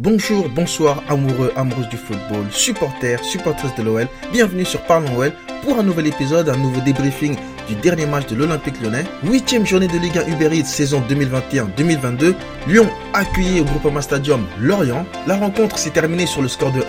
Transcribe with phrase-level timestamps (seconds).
[0.00, 4.06] Bonjour, bonsoir, amoureux, amoureuses du football, supporters, supporters de l'OL.
[4.30, 5.32] Bienvenue sur Parlons OL
[5.64, 7.34] pour un nouvel épisode, un nouveau débriefing
[7.68, 9.04] du dernier match de l'Olympique lyonnais.
[9.22, 12.34] Huitième journée de Ligue 1 Uber Eats saison 2021-2022.
[12.66, 15.04] Lyon accueilli au Groupama Stadium Lorient.
[15.26, 16.84] La rencontre s'est terminée sur le score de 1-1.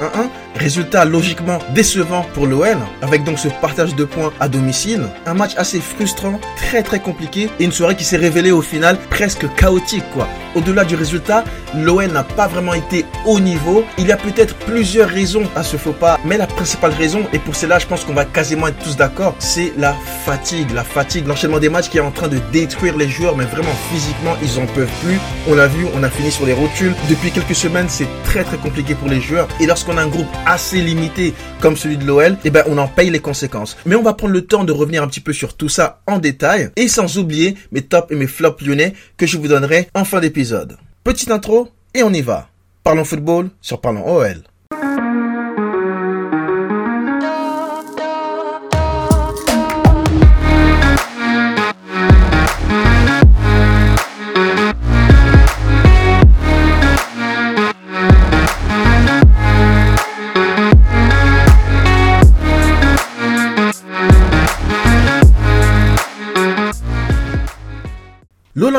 [0.55, 5.03] Résultat logiquement décevant pour l'OL, avec donc ce partage de points à domicile.
[5.25, 8.97] Un match assez frustrant, très très compliqué et une soirée qui s'est révélée au final
[9.09, 10.27] presque chaotique quoi.
[10.55, 11.43] Au-delà du résultat,
[11.75, 13.83] l'OL n'a pas vraiment été au niveau.
[13.97, 17.39] Il y a peut-être plusieurs raisons à ce faux pas, mais la principale raison, et
[17.39, 19.93] pour cela je pense qu'on va quasiment être tous d'accord, c'est la
[20.25, 23.45] fatigue la fatigue, l'enchaînement des matchs qui est en train de détruire les joueurs, mais
[23.45, 25.19] vraiment physiquement, ils en peuvent plus.
[25.47, 26.93] On l'a vu, on a fini sur les rotules.
[27.09, 29.47] Depuis quelques semaines, c'est très très compliqué pour les joueurs.
[29.59, 32.87] Et lorsqu'on a un groupe assez limité comme celui de l'OL, eh ben on en
[32.87, 33.77] paye les conséquences.
[33.85, 36.19] Mais on va prendre le temps de revenir un petit peu sur tout ça en
[36.19, 40.05] détail, et sans oublier mes tops et mes flops lyonnais que je vous donnerai en
[40.05, 40.77] fin d'épisode.
[41.03, 42.49] Petite intro, et on y va.
[42.83, 44.43] Parlons football sur Parlons OL.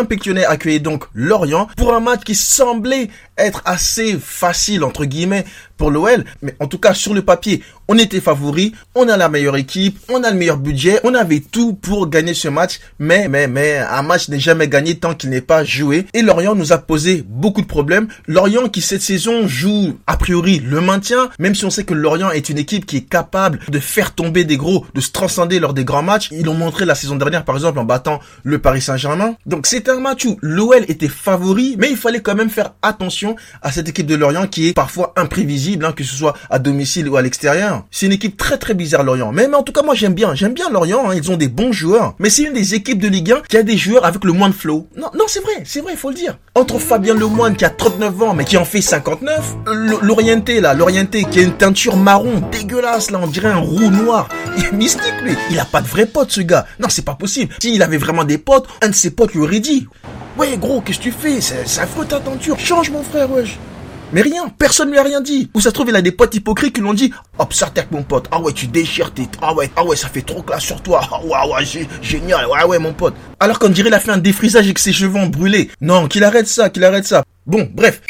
[0.01, 5.45] L'Olympique lyonnais accueillait donc Lorient pour un match qui semblait être assez facile entre guillemets
[5.81, 9.31] pour l'OL, mais en tout cas sur le papier, on était favori, on a la
[9.31, 13.29] meilleure équipe, on a le meilleur budget, on avait tout pour gagner ce match, mais
[13.29, 16.75] mais mais un match n'est jamais gagné tant qu'il n'est pas joué et Lorient nous
[16.75, 18.09] a posé beaucoup de problèmes.
[18.29, 22.31] Lorient qui cette saison joue a priori le maintien, même si on sait que Lorient
[22.31, 25.73] est une équipe qui est capable de faire tomber des gros, de se transcender lors
[25.73, 26.29] des grands matchs.
[26.31, 29.35] Ils l'ont montré la saison dernière par exemple en battant le Paris Saint-Germain.
[29.47, 33.35] Donc c'est un match où l'OL était favori, mais il fallait quand même faire attention
[33.63, 37.09] à cette équipe de Lorient qui est parfois imprévisible, hein, que ce soit à domicile
[37.09, 37.85] ou à l'extérieur.
[37.91, 39.33] C'est une équipe très très bizarre Lorient.
[39.33, 41.73] Mais, en tout cas moi j'aime bien, j'aime bien Lorient, hein, ils ont des bons
[41.73, 42.15] joueurs.
[42.19, 44.49] Mais c'est une des équipes de Ligue 1 qui a des joueurs avec le moins
[44.49, 44.89] de flow.
[44.97, 46.39] Non, non c'est vrai, c'est vrai, il faut le dire.
[46.55, 49.57] Entre Fabien Lemoine qui a 39 ans mais qui en fait 59,
[50.03, 54.29] l'Orienté là, l'Orienté qui a une teinture marron dégueulasse là, on dirait un roux noir.
[54.57, 55.37] Il est mystique lui.
[55.51, 56.67] Il a pas de vrais potes ce gars.
[56.79, 57.55] Non, c'est pas possible.
[57.61, 59.87] S'il avait vraiment des potes, un de ses potes lui aurait dit
[60.37, 61.41] Ouais, gros, qu'est-ce que tu fais?
[61.41, 62.59] Ça faute ta tenture.
[62.59, 63.59] Change, mon frère, wesh.
[64.13, 65.51] Mais rien, personne lui a rien dit.
[65.55, 67.91] Ou ça se trouve, il a des potes hypocrites qui l'ont dit Hop, ça avec
[67.93, 68.27] mon pote.
[68.33, 69.29] Ah ouais, tu déchires tes.
[69.41, 71.01] Ah ouais, ah ouais, ça fait trop classe sur toi.
[71.11, 72.47] Ah ouais, ouais, génial.
[72.47, 73.15] Ouais, ouais, mon pote.
[73.39, 75.71] Alors qu'on dirait il a fait un défrisage et ses cheveux ont brûlé.
[75.81, 77.25] Non, qu'il arrête ça, qu'il arrête ça.
[77.47, 78.01] Bon, bref.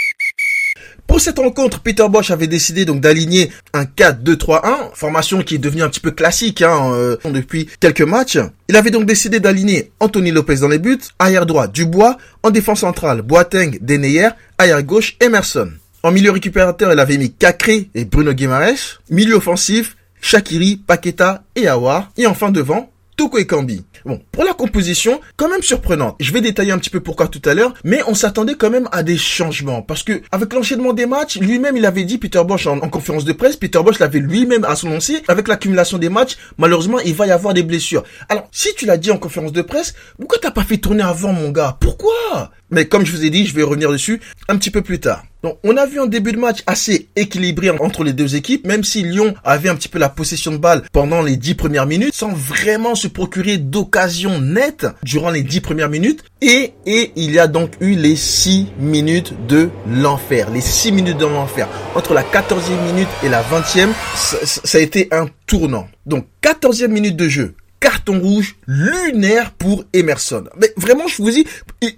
[1.06, 5.82] Pour cette rencontre, Peter Bosch avait décidé donc d'aligner un 4-2-3-1, formation qui est devenue
[5.82, 8.38] un petit peu classique hein, euh, depuis quelques matchs.
[8.68, 12.80] Il avait donc décidé d'aligner Anthony Lopez dans les buts, arrière droit Dubois, en défense
[12.80, 15.72] centrale Boateng, Deneyer, arrière gauche Emerson.
[16.02, 19.00] En milieu récupérateur, il avait mis Cacré et Bruno Guimaraes.
[19.10, 22.10] Milieu offensif, Shakiri, Paqueta et Awar.
[22.16, 23.84] Et enfin devant, Toko et Kambi.
[24.06, 26.16] Bon, pour la composition, quand même surprenante.
[26.20, 28.88] Je vais détailler un petit peu pourquoi tout à l'heure, mais on s'attendait quand même
[28.92, 29.82] à des changements.
[29.82, 33.34] Parce que, avec l'enchaînement des matchs, lui-même, il avait dit, Peter Bosch, en, conférence de
[33.34, 37.52] presse, Peter Bosch l'avait lui-même annoncé, avec l'accumulation des matchs, malheureusement, il va y avoir
[37.52, 38.04] des blessures.
[38.30, 41.34] Alors, si tu l'as dit en conférence de presse, pourquoi t'as pas fait tourner avant,
[41.34, 41.76] mon gars?
[41.78, 42.50] Pourquoi?
[42.70, 45.24] Mais comme je vous ai dit, je vais revenir dessus un petit peu plus tard.
[45.42, 48.84] Donc, on a vu un début de match assez équilibré entre les deux équipes, même
[48.84, 52.14] si Lyon avait un petit peu la possession de balle pendant les dix premières minutes,
[52.14, 56.24] sans vraiment se procurer d'occasion nette durant les dix premières minutes.
[56.42, 60.50] Et, et il y a donc eu les six minutes de l'enfer.
[60.50, 61.68] Les six minutes de l'enfer.
[61.94, 65.88] Entre la quatorzième minute et la vingtième, ça, ça a été un tournant.
[66.04, 70.44] Donc, quatorzième minute de jeu carton rouge lunaire pour Emerson.
[70.60, 71.46] Mais vraiment, je vous dis,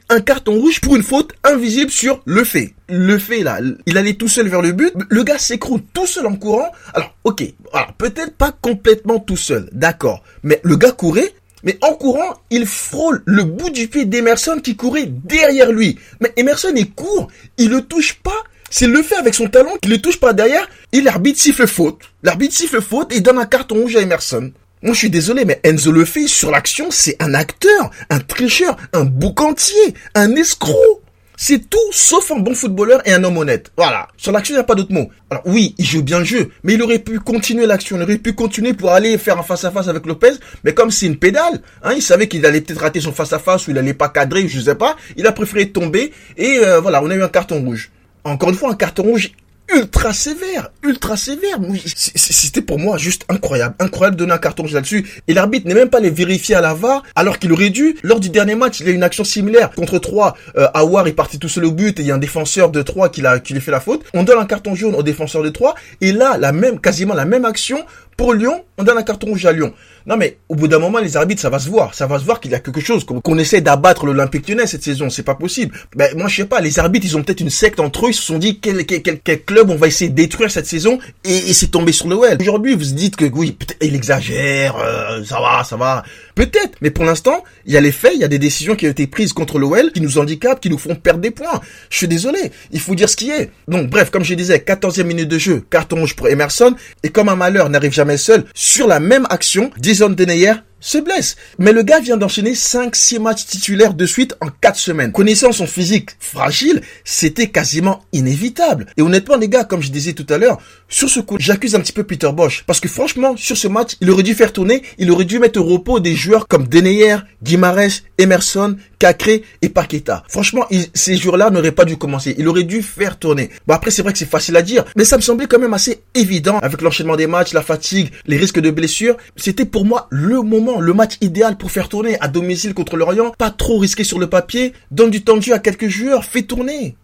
[0.08, 2.74] un carton rouge pour une faute invisible sur le fait.
[2.88, 6.26] Le fait là, il allait tout seul vers le but, le gars s'écroule tout seul
[6.26, 6.70] en courant.
[6.94, 11.34] Alors, ok, alors peut-être pas complètement tout seul, d'accord, mais le gars courait,
[11.64, 15.98] mais en courant, il frôle le bout du pied d'Emerson qui courait derrière lui.
[16.20, 17.28] Mais Emerson, il court,
[17.58, 18.42] il le touche pas.
[18.68, 20.68] C'est le fait avec son talon qu'il le touche pas derrière.
[20.92, 22.00] Et l'arbitre siffle faute.
[22.22, 24.50] L'arbitre siffle faute et donne un carton rouge à Emerson.
[24.82, 28.76] Moi, je suis désolé, mais Enzo le fait sur l'action, c'est un acteur, un tricheur,
[28.92, 31.02] un boucantier, un escroc.
[31.36, 33.70] C'est tout sauf un bon footballeur et un homme honnête.
[33.76, 34.08] Voilà.
[34.16, 35.08] Sur l'action, il n'y a pas d'autre mot.
[35.30, 38.18] Alors oui, il joue bien le jeu, mais il aurait pu continuer l'action, il aurait
[38.18, 40.32] pu continuer pour aller faire un face-à-face avec Lopez,
[40.64, 43.70] mais comme c'est une pédale, hein, il savait qu'il allait peut-être rater son face-à-face ou
[43.70, 47.10] il allait pas cadrer, je sais pas, il a préféré tomber et euh, voilà, on
[47.10, 47.90] a eu un carton rouge.
[48.24, 49.32] Encore une fois, un carton rouge
[49.74, 51.58] ultra sévère, ultra sévère.
[51.94, 55.06] C'était pour moi juste incroyable, incroyable de donner un carton rouge là-dessus.
[55.28, 57.96] Et l'arbitre n'est même pas les vérifier à la VAR, alors qu'il aurait dû.
[58.02, 60.36] Lors du dernier match, il a une action similaire contre 3.
[60.56, 62.82] Euh, Awar est parti tout seul au but et il y a un défenseur de
[62.82, 64.02] 3 qui, a, qui lui fait la faute.
[64.14, 67.24] On donne un carton jaune au défenseur de 3 et là, la même, quasiment la
[67.24, 67.84] même action
[68.16, 69.72] pour Lyon, on donne un carton rouge à Lyon.
[70.06, 71.94] Non mais au bout d'un moment, les arbitres, ça va se voir.
[71.94, 74.82] Ça va se voir qu'il y a quelque chose, qu'on essaie d'abattre l'Olympique Lyonnais cette
[74.82, 75.10] saison.
[75.10, 75.74] C'est pas possible.
[75.96, 76.60] Ben moi je sais pas.
[76.60, 78.10] Les arbitres, ils ont peut-être une secte entre eux.
[78.10, 80.98] Ils se sont dit quel, quel, quel, club on va essayer de détruire cette saison?
[81.24, 82.36] Et, et c'est tombé sur well.
[82.40, 84.76] Aujourd'hui, vous dites que oui, peut-être il exagère.
[84.76, 86.02] Euh, ça va, ça va.
[86.34, 86.76] Peut-être.
[86.80, 88.12] Mais pour l'instant, il y a les faits.
[88.14, 90.70] Il y a des décisions qui ont été prises contre l'OL qui nous handicapent, qui
[90.70, 91.60] nous font perdre des points.
[91.90, 92.52] Je suis désolé.
[92.70, 93.50] Il faut dire ce qui est.
[93.68, 96.74] Donc bref, comme je disais, 14e minute de jeu, carton rouge pour Emerson.
[97.02, 101.36] Et comme un malheur n'arrive jamais seul, sur la même action, Dison Deneyer se blesse.
[101.58, 105.12] Mais le gars vient d'enchaîner 5-6 matchs titulaires de suite en 4 semaines.
[105.12, 108.86] Connaissant son physique fragile, c'était quasiment inévitable.
[108.98, 110.58] Et honnêtement les gars, comme je disais tout à l'heure,
[110.88, 112.64] sur ce coup, j'accuse un petit peu Peter Bosch.
[112.66, 115.60] Parce que franchement, sur ce match, il aurait dû faire tourner, il aurait dû mettre
[115.60, 120.24] au repos des joueurs comme Deneyer, Guimarães, Emerson, Cacré et Paqueta.
[120.28, 122.34] Franchement, ces joueurs-là n'auraient pas dû commencer.
[122.38, 123.50] Il aurait dû faire tourner.
[123.66, 125.74] Bon après, c'est vrai que c'est facile à dire, mais ça me semblait quand même
[125.74, 129.16] assez évident avec l'enchaînement des matchs, la fatigue, les risques de blessures.
[129.36, 133.32] C'était pour moi le moment le match idéal pour faire tourner à domicile contre l'Orient,
[133.36, 136.96] pas trop risqué sur le papier, donne du temps de à quelques joueurs, fait tourner.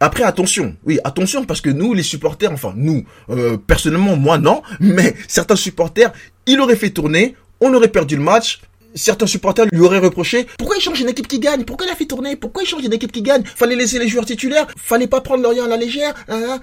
[0.00, 4.62] Après, attention, oui, attention, parce que nous, les supporters, enfin nous, euh, personnellement, moi non,
[4.80, 6.12] mais certains supporters,
[6.46, 8.60] il aurait fait tourner, on aurait perdu le match,
[8.94, 11.64] certains supporters lui auraient reproché pourquoi il change une équipe qui gagne?
[11.64, 12.36] Pourquoi il a fait tourner?
[12.36, 13.42] Pourquoi il change une équipe qui gagne?
[13.44, 16.60] Fallait laisser les joueurs titulaires Fallait pas prendre Lorient à la légère hein, hein.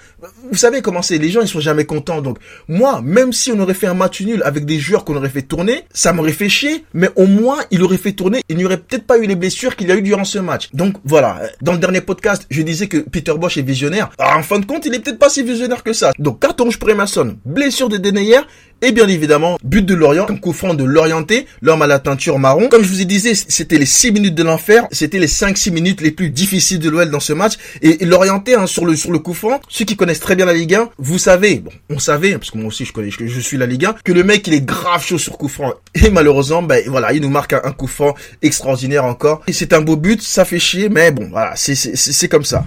[0.50, 2.22] Vous savez comment c'est, les gens ils sont jamais contents.
[2.22, 2.38] Donc
[2.68, 5.42] moi, même si on aurait fait un match nul avec des joueurs qu'on aurait fait
[5.42, 8.78] tourner, ça m'aurait fait chier, mais au moins il aurait fait tourner, il n'y aurait
[8.78, 10.70] peut-être pas eu les blessures qu'il y a eu durant ce match.
[10.74, 14.10] Donc voilà, dans le dernier podcast, je disais que Peter Bosch est visionnaire.
[14.18, 16.12] Alors, en fin de compte, il est peut-être pas si visionnaire que ça.
[16.20, 18.40] Donc carton rouge pour Emerson, blessure de Deneyer
[18.82, 22.40] et bien évidemment, but de Lorient, un coup franc de l'orienté, l'homme à la teinture
[22.40, 22.68] marron.
[22.70, 26.02] Comme je vous ai dit, c'était les 6 minutes de l'enfer, c'était les 5-6 minutes
[26.02, 27.54] les plus difficiles de l'OL dans ce match.
[27.82, 30.74] Et, l'orienté hein, sur le sur coup franc, ceux qui connaissent très bien la Ligue
[30.74, 33.68] 1, vous savez, bon, on savait, parce que moi aussi je connais, je, suis la
[33.68, 35.74] Ligue 1, que le mec il est grave chaud sur coup franc.
[35.94, 39.42] Et malheureusement, ben voilà, il nous marque un, coup franc extraordinaire encore.
[39.48, 42.66] Et c'est un beau but, ça fait chier, mais bon, voilà, c'est comme ça.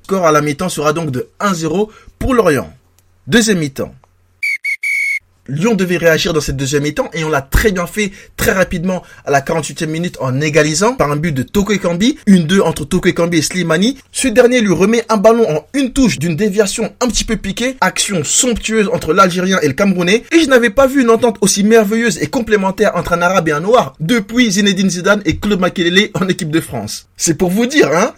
[0.00, 2.70] Le score à la mi-temps sera donc de 1-0 pour Lorient.
[3.26, 3.94] Deuxième mi-temps.
[5.48, 9.02] Lyon devait réagir dans cette deuxième mi-temps et on l'a très bien fait très rapidement
[9.26, 12.84] à la 48e minute en égalisant par un but de Toko Ekambi, une 2 entre
[12.84, 13.98] Toko Ekambi et Slimani.
[14.10, 17.76] Ce dernier lui remet un ballon en une touche d'une déviation un petit peu piquée,
[17.80, 20.24] action somptueuse entre l'Algérien et le Camerounais.
[20.32, 23.52] Et je n'avais pas vu une entente aussi merveilleuse et complémentaire entre un Arabe et
[23.52, 27.08] un Noir depuis Zinedine Zidane et Claude Makelele en équipe de France.
[27.16, 28.14] C'est pour vous dire, hein?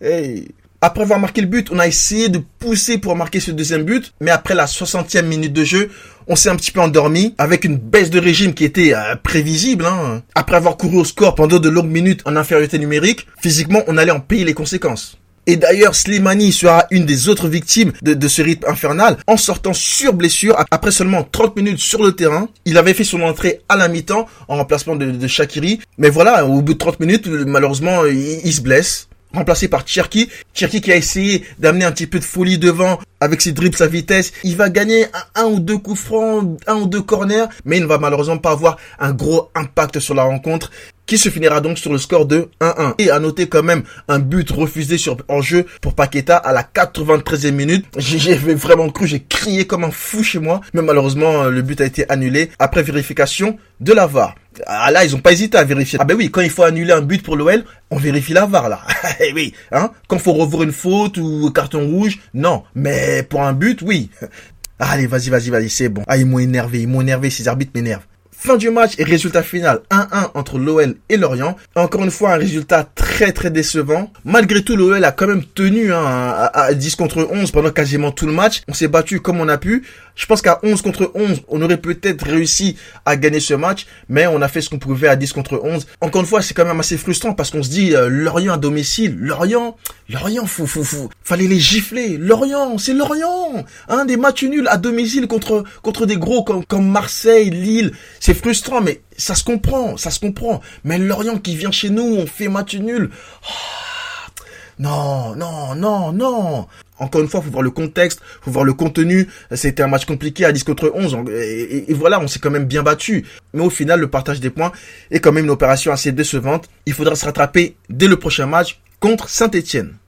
[0.84, 4.12] Après avoir marqué le but, on a essayé de pousser pour marquer ce deuxième but,
[4.20, 5.90] mais après la 60e minute de jeu,
[6.28, 9.86] on s'est un petit peu endormi avec une baisse de régime qui était euh, prévisible.
[9.86, 10.22] Hein.
[10.34, 14.12] Après avoir couru au score pendant de longues minutes en infériorité numérique, physiquement, on allait
[14.12, 15.18] en payer les conséquences.
[15.46, 20.14] Et d'ailleurs, Slimani sera une des autres victimes de, ce rythme infernal en sortant sur
[20.14, 22.48] blessure après seulement 30 minutes sur le terrain.
[22.64, 25.80] Il avait fait son entrée à la mi-temps en remplacement de, de Shakiri.
[25.98, 30.28] Mais voilà, au bout de 30 minutes, malheureusement, il se blesse remplacé par Cherki.
[30.52, 33.86] Cherki qui a essayé d'amener un petit peu de folie devant avec ses dribbles, sa
[33.86, 34.32] vitesse.
[34.44, 37.86] Il va gagner un, ou deux coups francs, un ou deux corners, mais il ne
[37.86, 40.70] va malheureusement pas avoir un gros impact sur la rencontre
[41.06, 42.94] qui se finira donc sur le score de 1-1.
[42.98, 46.62] Et à noter quand même un but refusé sur en jeu pour Paqueta à la
[46.62, 47.86] 93e minute.
[47.98, 51.84] J'ai vraiment cru, j'ai crié comme un fou chez moi, mais malheureusement le but a
[51.84, 54.34] été annulé après vérification de la VAR.
[54.66, 55.98] Ah là, ils ont pas hésité à vérifier.
[56.00, 58.68] Ah ben oui, quand il faut annuler un but pour l'OL, on vérifie la VAR
[58.68, 58.80] là.
[59.20, 62.62] Eh oui, hein Quand faut revoir une faute ou carton rouge, non.
[62.74, 64.10] Mais pour un but, oui.
[64.78, 66.02] Allez, vas-y, vas-y, vas-y, c'est bon.
[66.06, 68.06] Ah, ils m'ont énervé, ils m'ont énervé, ces arbitres m'énervent.
[68.36, 71.56] Fin du match et résultat final 1-1 entre l'OL et Lorient.
[71.76, 74.12] Encore une fois, un résultat très très décevant.
[74.24, 76.04] Malgré tout, l'OL a quand même tenu hein,
[76.52, 78.62] à, 10 contre 11 pendant quasiment tout le match.
[78.68, 79.84] On s'est battu comme on a pu.
[80.14, 84.26] Je pense qu'à 11 contre 11, on aurait peut-être réussi à gagner ce match, mais
[84.26, 85.86] on a fait ce qu'on pouvait à 10 contre 11.
[86.00, 88.58] Encore une fois, c'est quand même assez frustrant parce qu'on se dit euh, Lorient à
[88.58, 89.76] domicile, Lorient,
[90.08, 91.08] Lorient, fou, fou, fou.
[91.22, 92.16] Fallait les gifler.
[92.18, 93.64] Lorient, c'est Lorient.
[93.88, 97.92] Hein, des matchs nuls à domicile contre contre des gros comme, comme Marseille, Lille.
[98.26, 100.62] C'est frustrant, mais ça se comprend, ça se comprend.
[100.82, 103.10] Mais Lorient qui vient chez nous, on fait match nul.
[103.42, 104.30] Ah,
[104.78, 106.66] non, non, non, non.
[106.98, 109.28] Encore une fois, faut voir le contexte, faut voir le contenu.
[109.52, 111.18] C'était un match compliqué à 10 contre 11.
[111.32, 113.26] Et, voilà, on s'est quand même bien battu.
[113.52, 114.72] Mais au final, le partage des points
[115.10, 116.70] est quand même une opération assez décevante.
[116.86, 119.98] Il faudra se rattraper dès le prochain match contre Saint-Etienne.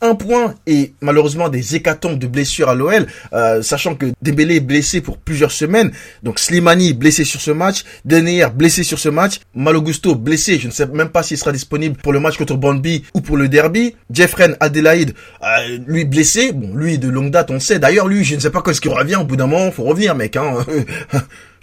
[0.00, 4.60] Un point et malheureusement des hécatombes de blessures à l'OL, euh, sachant que Dembélé est
[4.60, 5.92] blessé pour plusieurs semaines.
[6.22, 10.72] Donc Slimani blessé sur ce match, Denayer blessé sur ce match, Malogusto blessé, je ne
[10.72, 13.94] sais même pas s'il sera disponible pour le match contre Bonby ou pour le derby.
[14.10, 17.78] Jeffren Adelaide, euh, lui blessé, bon lui de longue date on sait.
[17.78, 19.16] D'ailleurs lui, je ne sais pas quand est-ce qu'il revient.
[19.16, 20.36] Au bout d'un moment, faut revenir mec.
[20.36, 20.64] Hein.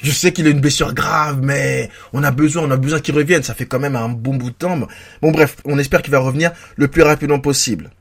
[0.03, 3.13] Je sais qu'il a une blessure grave, mais on a besoin, on a besoin qu'il
[3.13, 3.43] revienne.
[3.43, 4.79] Ça fait quand même un bon bout de temps.
[5.21, 7.91] Bon bref, on espère qu'il va revenir le plus rapidement possible.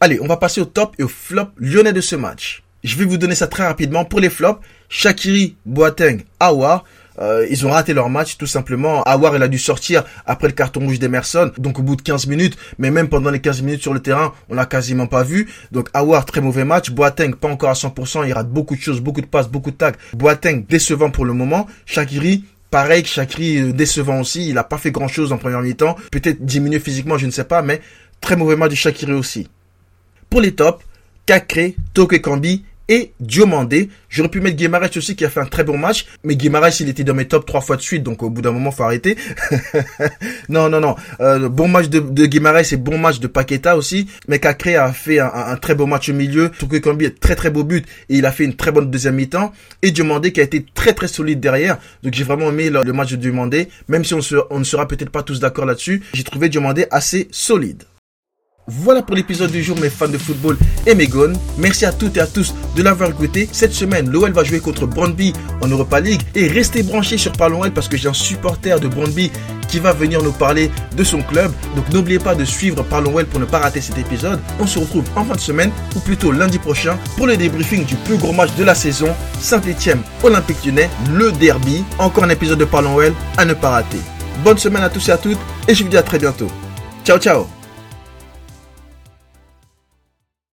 [0.00, 2.62] Allez, on va passer au top et au flop lyonnais de ce match.
[2.84, 4.04] Je vais vous donner ça très rapidement.
[4.04, 6.84] Pour les flops, Shakiri, Boateng, Awa.
[7.20, 9.02] Euh, ils ont raté leur match tout simplement.
[9.02, 12.28] Awar il a dû sortir après le carton rouge d'Emerson, donc au bout de 15
[12.28, 15.48] minutes, mais même pendant les 15 minutes sur le terrain, on l'a quasiment pas vu.
[15.72, 19.00] Donc Awar très mauvais match, Boateng pas encore à 100%, il rate beaucoup de choses,
[19.00, 19.90] beaucoup de passes, beaucoup de tags.
[20.12, 24.92] Boateng décevant pour le moment, Shakiri Pareil, Shakiri euh, décevant aussi, il a pas fait
[24.92, 27.80] grand chose en première mi-temps, peut-être diminué physiquement, je ne sais pas, mais
[28.20, 29.48] très mauvais match de Shakiri aussi.
[30.30, 30.84] Pour les tops,
[31.26, 33.90] Kakré, Toke Kambi et Diomandé.
[34.08, 36.88] J'aurais pu mettre Guimaraes aussi qui a fait un très bon match, mais Guimaraes il
[36.88, 39.16] était dans mes tops trois fois de suite, donc au bout d'un moment faut arrêter.
[40.48, 44.38] non non non, euh, bon match de, de et bon match de Paqueta aussi, mais
[44.38, 46.50] Kakré a fait un, très beau match au milieu.
[46.50, 49.16] Toke Kambi est très très beau but et il a fait une très bonne deuxième
[49.16, 49.52] mi-temps.
[49.82, 53.10] Et Diomandé qui a été très très solide derrière, donc j'ai vraiment aimé le, match
[53.10, 54.20] de Diomandé, même si on,
[54.50, 57.84] on ne sera peut-être pas tous d'accord là-dessus, j'ai trouvé Diomandé assez solide.
[58.70, 61.38] Voilà pour l'épisode du jour mes fans de football et mes gones.
[61.56, 63.48] Merci à toutes et à tous de l'avoir écouté.
[63.50, 65.32] Cette semaine, l'OL va jouer contre Brondby
[65.62, 68.86] en Europa League et restez branchés sur Parlons OL parce que j'ai un supporter de
[68.86, 69.32] Brondby
[69.68, 71.50] qui va venir nous parler de son club.
[71.76, 74.38] Donc n'oubliez pas de suivre Parlons OL pour ne pas rater cet épisode.
[74.60, 77.96] On se retrouve en fin de semaine ou plutôt lundi prochain pour le débriefing du
[77.96, 81.84] plus gros match de la saison, Saint-Etienne Olympique Lyonnais, le derby.
[81.98, 83.98] Encore un épisode de Parlons OL à ne pas rater.
[84.44, 86.48] Bonne semaine à tous et à toutes et je vous dis à très bientôt.
[87.02, 87.57] Ciao ciao